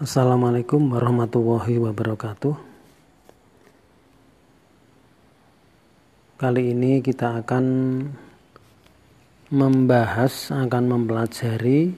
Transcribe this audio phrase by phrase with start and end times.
[0.00, 2.56] Assalamualaikum warahmatullahi wabarakatuh.
[6.40, 7.64] Kali ini kita akan
[9.52, 11.92] membahas, akan mempelajari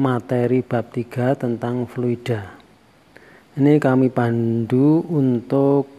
[0.00, 2.56] materi bab 3 tentang fluida.
[3.60, 5.92] Ini kami pandu untuk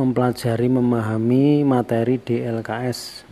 [0.00, 3.28] mempelajari, memahami materi DLKS.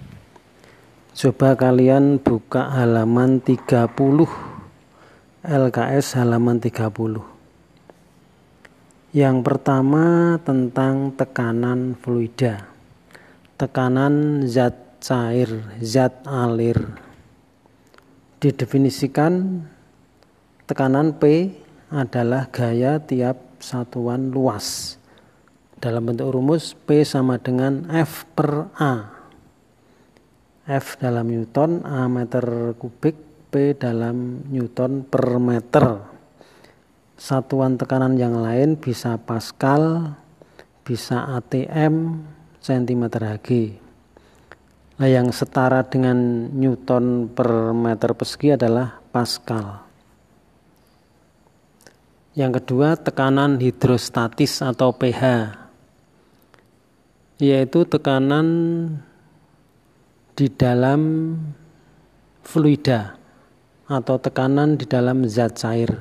[1.17, 4.48] Coba kalian buka halaman 30
[5.49, 7.25] LKS halaman 30.
[9.17, 12.69] Yang pertama tentang tekanan fluida.
[13.57, 15.49] Tekanan zat cair,
[15.81, 16.77] zat alir.
[18.45, 19.65] Didefinisikan
[20.69, 21.57] tekanan P
[21.97, 25.01] adalah gaya tiap satuan luas.
[25.81, 29.17] Dalam bentuk rumus P sama dengan F per A.
[30.69, 36.05] F dalam Newton, A meter kubik, P dalam Newton per meter.
[37.17, 40.15] Satuan tekanan yang lain bisa Pascal,
[40.85, 42.23] bisa ATM,
[42.61, 43.49] cm Hg.
[45.01, 49.81] Nah, yang setara dengan Newton per meter persegi adalah Pascal.
[52.37, 55.57] Yang kedua, tekanan hidrostatis atau pH,
[57.43, 58.47] yaitu tekanan
[60.39, 61.35] di dalam
[62.47, 63.18] fluida
[63.89, 65.97] atau tekanan di dalam zat cair.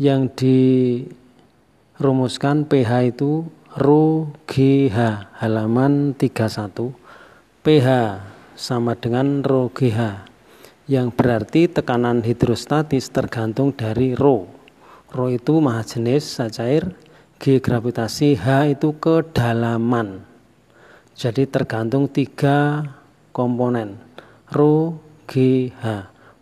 [0.00, 0.22] Yang
[2.00, 3.44] dirumuskan pH itu
[3.76, 4.96] Rho GH
[5.36, 6.96] halaman 31
[7.60, 7.88] pH
[8.56, 10.24] sama dengan Rho GH
[10.88, 14.48] yang berarti tekanan hidrostatis tergantung dari Rho.
[15.12, 16.96] Rho itu maha jenis zat cair
[17.36, 20.24] G gravitasi H itu kedalaman.
[21.16, 22.84] Jadi tergantung tiga
[23.32, 24.05] komponen
[24.50, 25.84] Rho GH.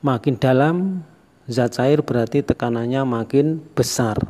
[0.05, 1.01] Makin dalam
[1.49, 4.21] zat cair berarti tekanannya makin besar.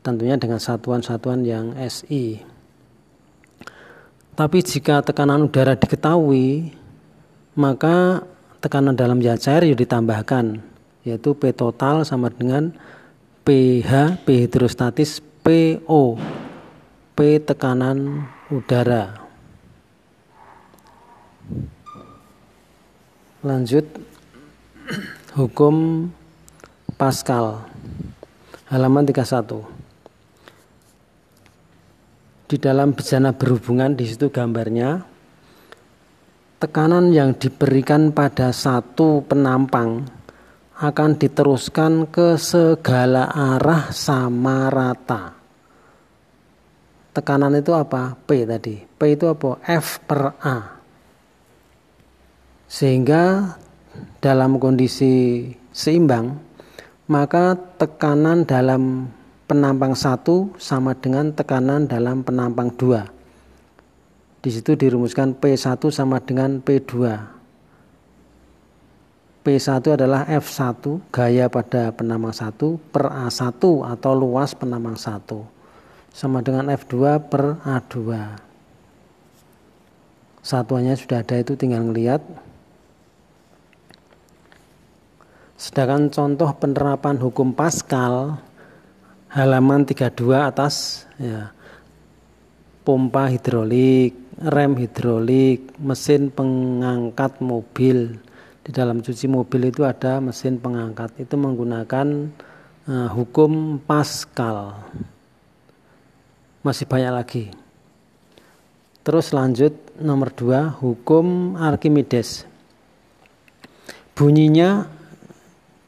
[0.00, 2.40] Tentunya dengan satuan-satuan yang SI.
[4.38, 6.72] Tapi jika tekanan udara diketahui,
[7.58, 8.24] maka
[8.62, 10.62] tekanan dalam zat cair ya ditambahkan,
[11.02, 12.72] yaitu P total sama dengan
[13.44, 16.16] pH, P hidrostatis, PO,
[17.18, 19.20] P tekanan udara.
[23.40, 23.88] Lanjut
[25.32, 26.04] hukum
[27.00, 27.64] Pascal
[28.68, 29.64] halaman 31.
[32.44, 35.08] Di dalam bejana berhubungan di situ gambarnya
[36.60, 40.04] tekanan yang diberikan pada satu penampang
[40.76, 45.32] akan diteruskan ke segala arah sama rata.
[47.16, 48.20] Tekanan itu apa?
[48.20, 48.84] P tadi.
[48.84, 49.64] P itu apa?
[49.64, 50.79] F per A.
[52.70, 53.58] Sehingga
[54.22, 55.42] dalam kondisi
[55.74, 56.38] seimbang,
[57.10, 59.10] maka tekanan dalam
[59.50, 63.10] penampang satu sama dengan tekanan dalam penampang dua.
[64.38, 66.94] Di situ dirumuskan P1 sama dengan P2.
[69.42, 72.54] P1 adalah F1 gaya pada penampang 1
[72.94, 75.26] per A1 atau luas penampang 1
[76.14, 77.96] sama dengan F2 per A2.
[80.40, 82.22] Satuannya sudah ada itu tinggal ngelihat
[85.60, 88.40] Sedangkan contoh penerapan hukum Pascal
[89.28, 91.52] halaman 32 atas ya.
[92.80, 98.16] Pompa hidrolik, rem hidrolik, mesin pengangkat mobil.
[98.64, 101.12] Di dalam cuci mobil itu ada mesin pengangkat.
[101.20, 102.32] Itu menggunakan
[102.88, 104.80] uh, hukum Pascal.
[106.64, 107.44] Masih banyak lagi.
[109.04, 112.48] Terus lanjut nomor dua hukum Archimedes.
[114.16, 114.99] Bunyinya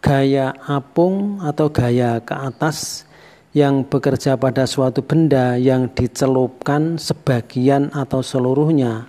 [0.03, 3.07] gaya apung atau gaya ke atas
[3.55, 9.07] yang bekerja pada suatu benda yang dicelupkan sebagian atau seluruhnya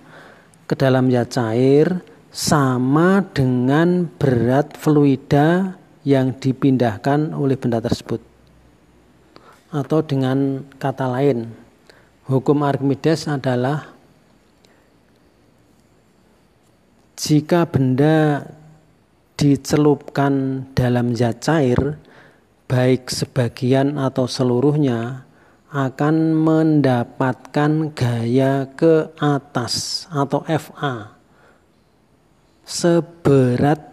[0.70, 5.74] ke dalam zat cair sama dengan berat fluida
[6.06, 8.22] yang dipindahkan oleh benda tersebut.
[9.74, 11.50] Atau dengan kata lain,
[12.30, 13.90] hukum Archimedes adalah
[17.18, 18.46] jika benda
[19.34, 21.98] dicelupkan dalam zat cair,
[22.66, 25.26] baik sebagian atau seluruhnya,
[25.74, 31.14] akan mendapatkan gaya ke atas atau FA
[32.64, 33.92] seberat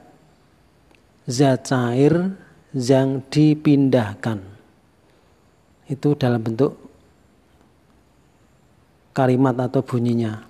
[1.27, 2.37] zat cair
[2.71, 4.39] yang dipindahkan.
[5.91, 6.79] Itu dalam bentuk
[9.11, 10.47] kalimat atau bunyinya.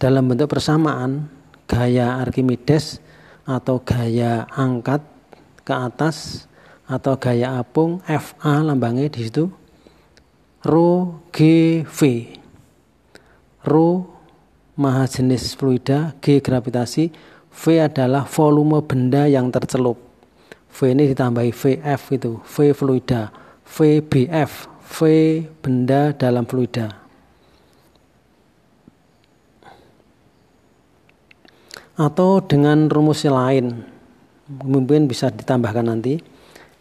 [0.00, 1.28] Dalam bentuk persamaan,
[1.68, 2.96] gaya Archimedes
[3.50, 5.02] atau gaya angkat
[5.66, 6.46] ke atas
[6.86, 9.50] atau gaya apung FA lambangnya di situ.
[10.62, 11.38] Rho G
[11.82, 12.00] V.
[13.66, 14.06] Rho
[14.78, 17.10] maha jenis fluida G gravitasi.
[17.50, 19.98] V adalah volume benda yang tercelup.
[20.70, 22.38] V ini ditambahi VF itu.
[22.38, 23.34] V fluida.
[23.66, 24.98] VBF V
[25.62, 26.99] benda dalam fluida
[32.00, 33.84] atau dengan rumus lain.
[34.48, 36.16] Mungkin bisa ditambahkan nanti.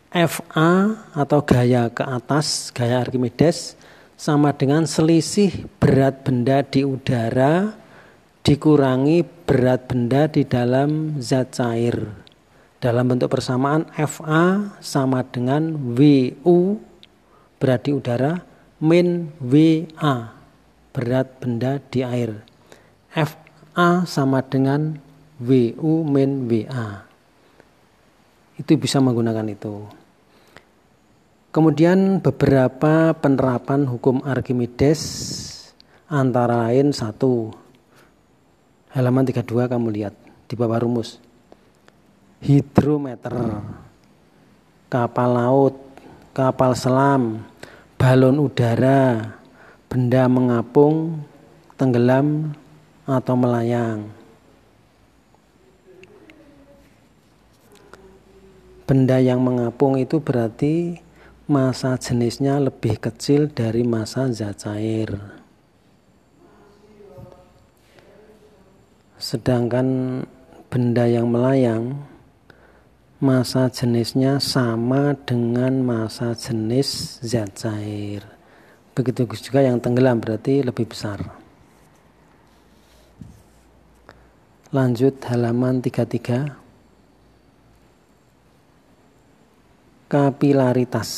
[0.09, 3.77] FA atau gaya ke atas gaya Archimedes
[4.17, 7.77] sama dengan selisih berat benda di udara
[8.41, 12.09] dikurangi berat benda di dalam zat cair.
[12.79, 16.79] Dalam bentuk persamaan FA sama dengan WU
[17.61, 18.41] berat di udara
[18.81, 20.33] min WA
[20.89, 22.41] berat benda di air.
[23.13, 25.08] FA sama dengan
[25.39, 27.07] WU min WA.
[28.59, 29.87] Itu bisa menggunakan itu.
[31.49, 35.01] Kemudian beberapa penerapan hukum Archimedes
[36.05, 37.49] antara lain satu
[38.93, 40.13] halaman 32 kamu lihat
[40.49, 41.21] di bawah rumus
[42.41, 43.61] hidrometer
[44.89, 45.77] kapal laut
[46.33, 47.45] kapal selam
[48.01, 49.37] balon udara
[49.85, 51.21] benda mengapung
[51.77, 52.57] tenggelam
[53.05, 54.18] atau melayang
[58.89, 60.97] benda yang mengapung itu berarti
[61.45, 65.13] masa jenisnya lebih kecil dari masa zat cair.
[69.21, 69.85] Sedangkan
[70.73, 72.01] benda yang melayang
[73.21, 78.25] masa jenisnya sama dengan masa jenis zat cair.
[78.97, 81.21] Begitu juga yang tenggelam berarti lebih besar.
[84.73, 86.68] Lanjut halaman 33.
[90.09, 91.09] Kapilaritas.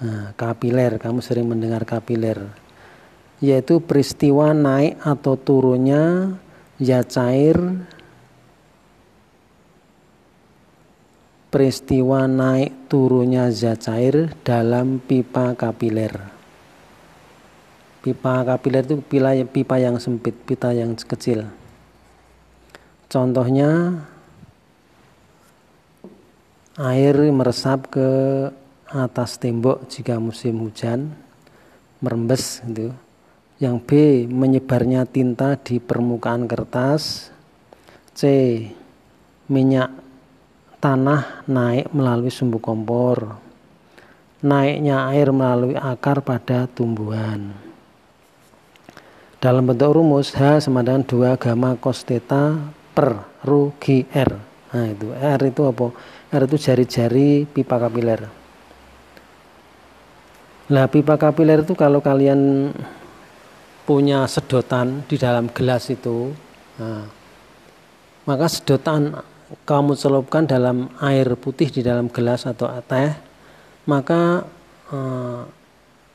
[0.00, 2.48] Nah, kapiler, kamu sering mendengar kapiler,
[3.44, 6.32] yaitu peristiwa naik atau turunnya
[6.80, 7.60] zat cair
[11.50, 16.14] peristiwa naik turunnya zat cair dalam pipa kapiler.
[18.00, 21.44] Pipa kapiler itu pipa, pipa yang sempit, pipa yang kecil.
[23.10, 24.00] Contohnya
[26.80, 28.08] air meresap ke
[28.88, 31.12] atas tembok jika musim hujan
[32.00, 32.96] merembes gitu.
[33.60, 33.90] Yang B
[34.24, 37.28] menyebarnya tinta di permukaan kertas.
[38.16, 38.22] C
[39.52, 39.92] minyak
[40.80, 43.36] tanah naik melalui sumbu kompor.
[44.40, 47.52] Naiknya air melalui akar pada tumbuhan.
[49.36, 52.56] Dalam bentuk rumus H sama dengan 2 gamma cos theta
[52.96, 53.28] per
[53.76, 54.32] G R.
[54.72, 55.92] Nah itu R itu apa?
[56.30, 58.22] R itu jari-jari pipa kapiler.
[60.70, 62.70] Nah pipa kapiler itu kalau kalian
[63.82, 66.30] punya sedotan di dalam gelas itu,
[66.78, 67.02] nah,
[68.22, 69.18] maka sedotan
[69.66, 73.10] kamu celupkan dalam air putih di dalam gelas atau teh,
[73.90, 74.46] maka
[74.94, 75.42] eh,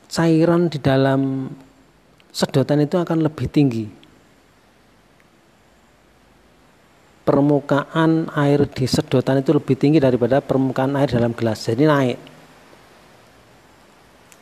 [0.07, 1.51] cairan di dalam
[2.31, 4.04] sedotan itu akan lebih tinggi
[7.25, 11.65] permukaan air di sedotan itu lebih tinggi daripada permukaan air dalam gelas.
[11.65, 12.17] Jadi naik.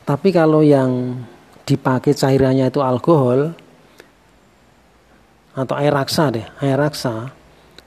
[0.04, 1.16] Tapi kalau yang
[1.64, 3.56] dipakai cairannya itu alkohol
[5.56, 7.32] atau air raksa deh, air raksa,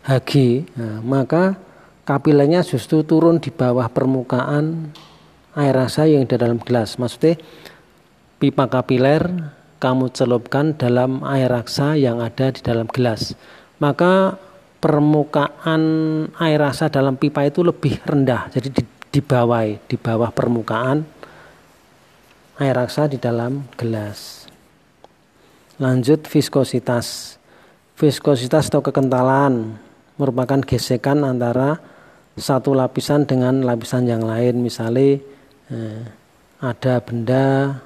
[0.07, 0.33] Hg,
[0.79, 1.61] nah, maka
[2.09, 4.95] kapilernya justru turun di bawah permukaan
[5.59, 6.97] air raksa yang di dalam gelas.
[6.97, 7.37] Maksudnya
[8.41, 13.37] pipa kapiler kamu celupkan dalam air raksa yang ada di dalam gelas.
[13.77, 14.41] Maka
[14.87, 15.83] permukaan
[16.39, 21.03] air rasa dalam pipa itu lebih rendah, jadi di, di bawah di bawah permukaan
[22.63, 24.47] air rasa di dalam gelas.
[25.83, 27.35] Lanjut viskositas.
[27.99, 29.75] Viskositas atau kekentalan
[30.23, 31.83] merupakan gesekan antara
[32.39, 34.63] satu lapisan dengan lapisan yang lain.
[34.63, 35.19] Misalnya
[35.75, 36.03] eh,
[36.63, 37.83] ada benda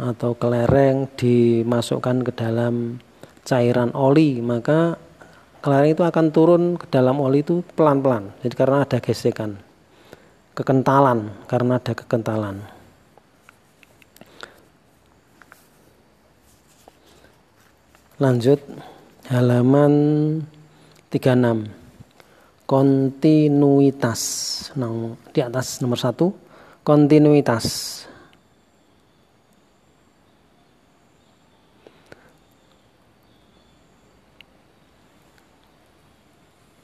[0.00, 2.96] atau kelereng dimasukkan ke dalam
[3.44, 5.09] cairan oli, maka
[5.60, 8.32] kelereng itu akan turun ke dalam oli itu pelan-pelan.
[8.40, 9.60] Jadi karena ada gesekan,
[10.56, 12.56] kekentalan, karena ada kekentalan.
[18.20, 18.60] Lanjut
[19.32, 19.92] halaman
[21.08, 21.72] 36.
[22.68, 24.20] Kontinuitas.
[24.76, 26.30] Nah, di atas nomor satu,
[26.84, 28.04] kontinuitas.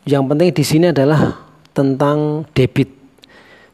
[0.07, 1.35] Yang penting di sini adalah
[1.75, 2.95] tentang debit.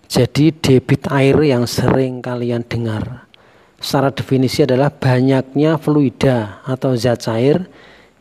[0.09, 3.29] Jadi debit air yang sering kalian dengar.
[3.77, 7.69] Secara definisi adalah banyaknya fluida atau zat cair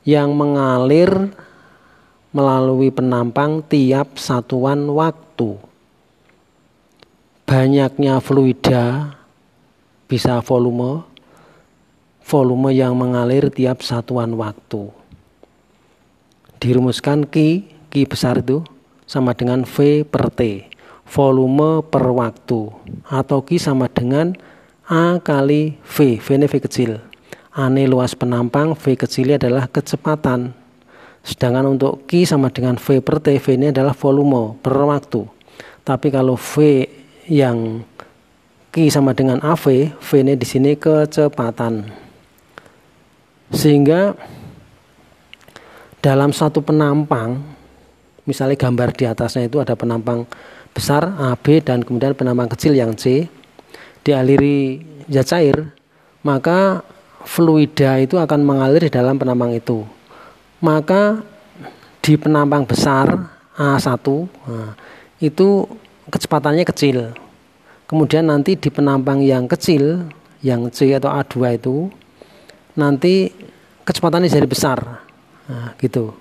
[0.03, 1.31] yang mengalir
[2.35, 5.55] melalui penampang tiap satuan waktu.
[7.47, 9.15] Banyaknya fluida
[10.11, 11.07] bisa volume,
[12.27, 14.91] volume yang mengalir tiap satuan waktu.
[16.59, 18.63] Dirumuskan Q, Q besar itu
[19.03, 20.71] sama dengan V per T,
[21.11, 22.71] volume per waktu.
[23.11, 24.31] Atau Q sama dengan
[24.87, 27.03] A kali V, V ini V kecil.
[27.51, 30.55] A ini luas penampang, V kecilnya adalah kecepatan.
[31.19, 35.27] Sedangkan untuk Q sama dengan V per T, V ini adalah volume per waktu.
[35.83, 36.87] Tapi kalau V
[37.27, 37.83] yang
[38.71, 41.91] Q sama dengan AV, V ini di sini kecepatan.
[43.51, 44.15] Sehingga
[45.99, 47.50] dalam satu penampang,
[48.27, 50.25] misalnya gambar di atasnya itu ada penampang
[50.71, 53.27] besar AB dan kemudian penampang kecil yang C,
[54.05, 55.73] dialiri zat cair,
[56.23, 56.85] maka
[57.27, 59.83] fluida itu akan mengalir di dalam penampang itu.
[60.61, 61.21] Maka
[62.01, 64.05] di penampang besar A1
[64.49, 64.73] nah,
[65.21, 65.65] itu
[66.09, 67.13] kecepatannya kecil
[67.91, 70.07] Kemudian nanti di penampang yang kecil,
[70.39, 71.91] yang C atau A2 itu,
[72.79, 73.27] nanti
[73.83, 74.79] kecepatannya jadi besar.
[75.51, 76.15] Nah, gitu.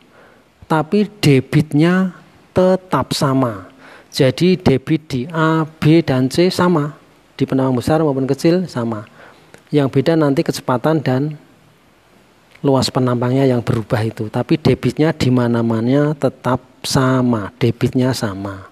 [0.71, 2.15] Tapi debitnya
[2.55, 3.67] tetap sama.
[4.15, 6.95] Jadi debit di A, B, dan C sama.
[7.35, 9.03] Di penampang besar maupun kecil sama.
[9.75, 11.35] Yang beda nanti kecepatan dan
[12.63, 14.31] luas penampangnya yang berubah itu.
[14.31, 17.51] Tapi debitnya di mana-mana tetap sama.
[17.59, 18.71] Debitnya sama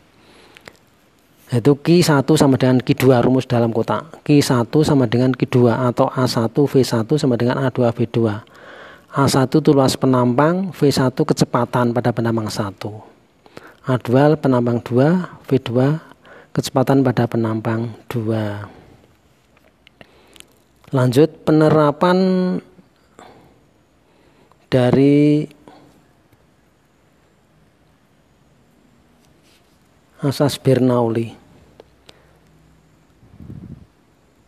[1.49, 7.09] yaitu Q1 sama dengan Q2 rumus dalam kotak Q1 sama dengan Q2 atau A1 V1
[7.17, 8.19] sama dengan A2 V2
[9.19, 15.71] A1 itu luas penampang V1 kecepatan pada penampang 1 A2 penampang 2 V2
[16.55, 22.19] kecepatan pada penampang 2 lanjut penerapan
[24.71, 25.51] dari
[30.23, 31.35] asas Bernoulli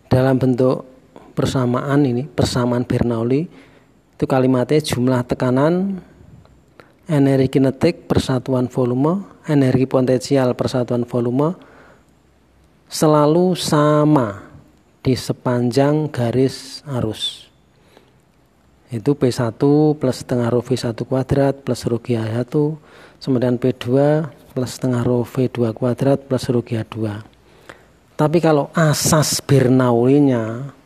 [0.06, 0.86] dalam bentuk
[1.34, 3.69] persamaan ini persamaan Bernoulli
[4.20, 5.96] itu kalimatnya jumlah tekanan
[7.08, 11.56] energi kinetik persatuan volume energi potensial persatuan volume
[12.84, 14.44] selalu sama
[15.00, 17.48] di sepanjang garis arus
[18.92, 19.56] itu P1
[19.96, 22.52] plus setengah rho V1 kuadrat plus rho G1
[23.24, 23.88] kemudian P2
[24.52, 27.24] plus setengah rho V2 kuadrat plus rho G2.
[28.20, 30.76] Tapi kalau asas Bernoulli-nya,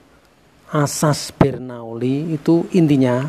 [0.72, 3.28] asas Bernoulli itu intinya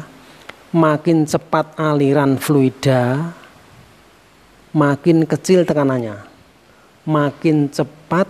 [0.76, 3.32] makin cepat aliran fluida,
[4.76, 6.36] makin kecil tekanannya.
[7.06, 8.28] Makin cepat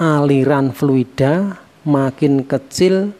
[0.00, 3.14] aliran fluida, makin kecil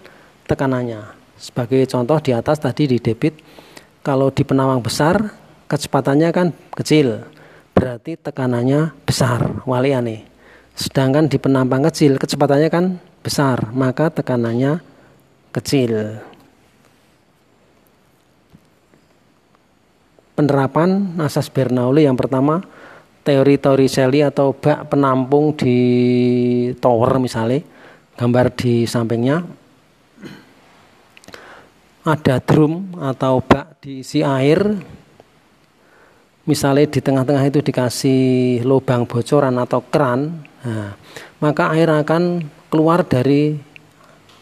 [0.51, 1.15] tekanannya.
[1.39, 3.39] Sebagai contoh di atas tadi di debit,
[4.03, 5.19] kalau di penawang besar
[5.71, 7.23] kecepatannya kan kecil
[7.73, 10.27] berarti tekanannya besar waliane.
[10.73, 12.85] Sedangkan di penampang kecil kecepatannya kan
[13.21, 14.92] besar, maka tekanannya
[15.53, 16.19] kecil.
[20.33, 22.65] Penerapan asas Bernoulli yang pertama
[23.23, 25.79] teori Torricelli atau bak penampung di
[26.81, 27.63] tower misalnya
[28.19, 29.45] gambar di sampingnya
[32.03, 34.59] ada drum atau bak diisi air
[36.43, 38.21] misalnya di tengah-tengah itu dikasih
[38.67, 40.99] lubang bocoran atau keran, nah,
[41.39, 43.55] maka air akan keluar dari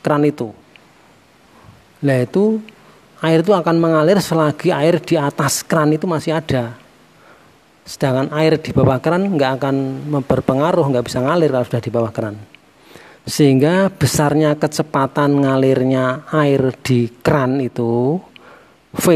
[0.00, 0.48] keran itu.
[2.00, 2.60] Nah itu
[3.20, 6.76] air itu akan mengalir selagi air di atas keran itu masih ada.
[7.84, 9.76] Sedangkan air di bawah keran nggak akan
[10.24, 12.36] berpengaruh, nggak bisa ngalir kalau sudah di bawah keran.
[13.28, 18.16] Sehingga besarnya kecepatan ngalirnya air di keran itu
[18.96, 19.06] V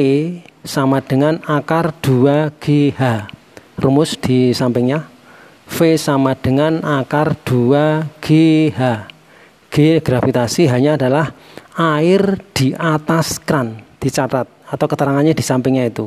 [0.63, 3.01] sama dengan akar 2GH.
[3.81, 5.09] Rumus di sampingnya.
[5.67, 8.81] V sama dengan akar 2GH.
[9.75, 11.35] G gravitasi hanya adalah
[11.75, 13.83] air di atas kran.
[13.99, 16.07] Dicatat atau keterangannya di sampingnya itu.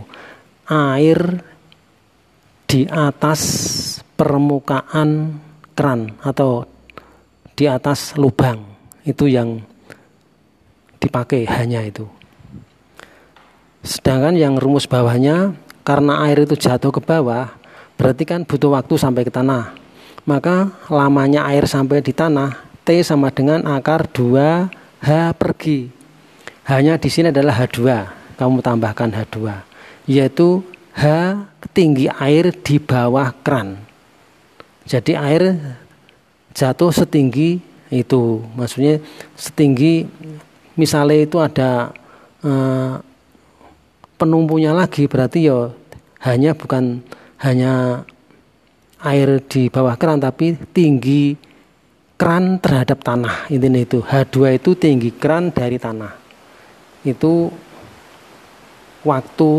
[0.67, 1.43] Air
[2.67, 3.41] di atas
[4.19, 5.39] permukaan
[5.73, 6.67] kran atau
[7.55, 8.63] di atas lubang.
[9.07, 9.63] Itu yang
[10.99, 12.05] dipakai hanya itu.
[13.87, 15.55] Sedangkan yang rumus bawahnya
[15.87, 17.47] karena air itu jatuh ke bawah,
[17.95, 19.71] berarti kan butuh waktu sampai ke tanah.
[20.27, 24.67] Maka lamanya air sampai di tanah T sama dengan akar 2
[25.03, 25.89] H pergi.
[26.67, 27.81] Hanya di sini adalah H2.
[28.37, 29.67] Kamu tambahkan H2
[30.07, 30.63] yaitu
[30.95, 31.03] H
[31.75, 33.77] tinggi air di bawah kran.
[34.87, 35.75] Jadi air
[36.55, 37.59] jatuh setinggi
[37.91, 39.03] itu, maksudnya
[39.35, 40.07] setinggi
[40.79, 41.91] misalnya itu ada
[42.41, 42.93] eh,
[44.17, 45.69] penumpunya lagi berarti ya
[46.25, 47.03] hanya bukan
[47.43, 48.01] hanya
[49.03, 51.37] air di bawah keran tapi tinggi
[52.17, 54.01] keran terhadap tanah intinya itu.
[54.01, 56.13] H2 itu tinggi keran dari tanah.
[57.05, 57.53] Itu
[59.05, 59.51] waktu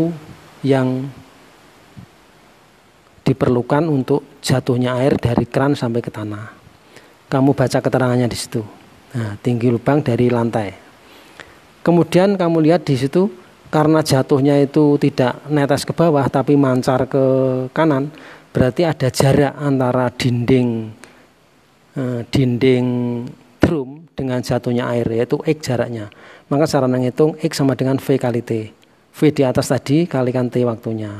[0.67, 1.07] yang
[3.23, 6.51] diperlukan untuk jatuhnya air dari keran sampai ke tanah.
[7.31, 8.61] Kamu baca keterangannya di situ.
[9.15, 10.69] Nah, tinggi lubang dari lantai.
[11.79, 13.31] Kemudian kamu lihat di situ
[13.69, 17.25] karena jatuhnya itu tidak netes ke bawah tapi mancar ke
[17.69, 18.09] kanan
[18.49, 20.98] berarti ada jarak antara dinding
[21.95, 22.85] eh, dinding
[23.61, 26.09] drum dengan jatuhnya air yaitu X jaraknya.
[26.49, 28.73] Maka cara menghitung X sama dengan V kali T.
[29.09, 31.11] V di atas tadi kalikan T waktunya.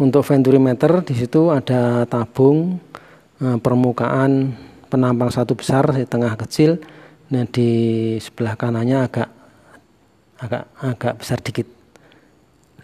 [0.00, 2.80] Untuk venturimeter di situ ada tabung
[3.38, 4.56] eh, permukaan
[4.88, 6.80] penampang satu besar di tengah kecil
[7.32, 7.70] Nah di
[8.20, 9.28] sebelah kanannya agak
[10.36, 11.64] agak agak besar dikit.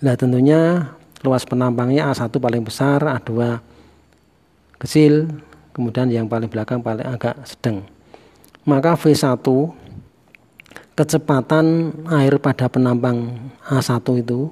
[0.00, 0.88] Nah tentunya
[1.20, 3.60] luas penampangnya A1 paling besar, A2
[4.78, 5.28] kecil,
[5.74, 7.86] kemudian yang paling belakang paling agak sedang.
[8.66, 9.42] Maka V1
[10.98, 13.38] kecepatan air pada penampang
[13.70, 14.50] A1 itu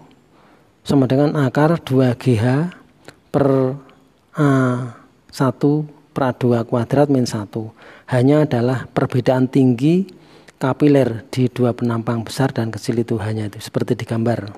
[0.87, 2.71] sama dengan akar 2GH
[3.35, 3.75] per
[4.39, 5.63] A1
[6.15, 7.51] per A2 kuadrat min 1
[8.15, 10.07] hanya adalah perbedaan tinggi
[10.57, 14.55] kapiler di dua penampang besar dan kecil itu hanya itu seperti di gambar.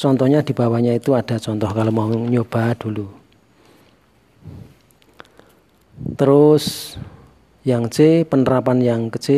[0.00, 3.19] Contohnya di bawahnya itu ada contoh kalau mau nyoba dulu.
[6.16, 6.96] Terus
[7.64, 9.28] yang C penerapan yang ke C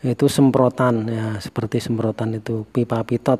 [0.00, 3.36] itu semprotan ya seperti semprotan itu pipa pitot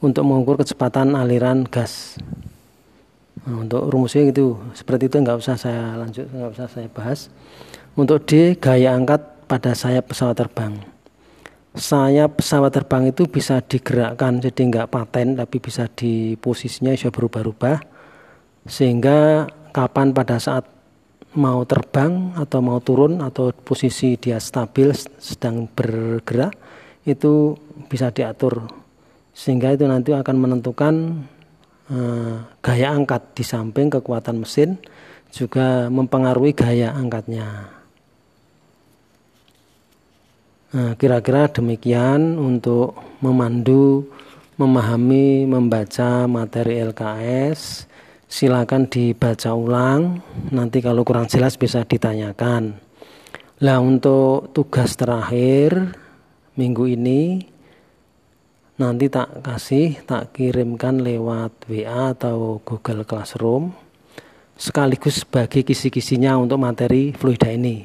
[0.00, 2.16] untuk mengukur kecepatan aliran gas.
[3.44, 7.28] Nah, untuk rumusnya gitu seperti itu nggak usah saya lanjut nggak usah saya bahas.
[7.92, 10.72] Untuk D gaya angkat pada sayap pesawat terbang.
[11.76, 17.76] Sayap pesawat terbang itu bisa digerakkan jadi nggak paten tapi bisa di posisinya bisa berubah-ubah
[18.64, 20.68] sehingga kapan pada saat
[21.32, 26.52] mau terbang atau mau turun atau posisi dia stabil sedang bergerak
[27.08, 27.56] itu
[27.88, 28.68] bisa diatur
[29.32, 31.24] sehingga itu nanti akan menentukan
[31.92, 34.80] Eh, gaya angkat di samping kekuatan mesin
[35.28, 37.68] juga mempengaruhi gaya angkatnya.
[40.72, 44.08] Nah, kira-kira demikian untuk memandu,
[44.56, 47.84] memahami, membaca materi LKS.
[48.32, 50.24] Silakan dibaca ulang.
[50.56, 52.80] Nanti kalau kurang jelas bisa ditanyakan.
[53.60, 55.92] Nah, untuk tugas terakhir
[56.56, 57.44] minggu ini
[58.80, 63.70] nanti tak kasih tak kirimkan lewat WA atau Google Classroom
[64.56, 67.84] sekaligus bagi kisi-kisinya untuk materi fluida ini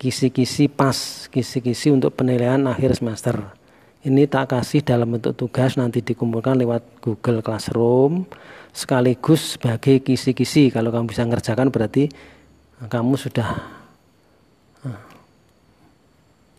[0.00, 3.36] kisi-kisi pas kisi-kisi untuk penilaian akhir semester
[4.04, 8.26] ini tak kasih dalam bentuk tugas nanti dikumpulkan lewat Google Classroom
[8.74, 12.10] sekaligus sebagai kisi-kisi kalau kamu bisa ngerjakan berarti
[12.90, 13.48] kamu sudah
[14.82, 15.02] eh,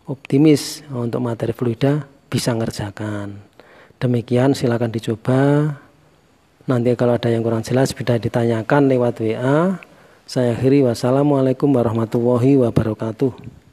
[0.07, 3.55] optimis untuk materi fluida bisa ngerjakan
[3.95, 5.71] Demikian silakan dicoba.
[6.67, 9.79] Nanti kalau ada yang kurang jelas bisa ditanyakan lewat WA.
[10.25, 13.64] Saya akhiri wassalamualaikum warahmatullahi wabarakatuh.